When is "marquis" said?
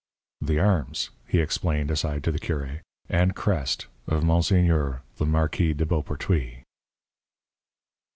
5.27-5.75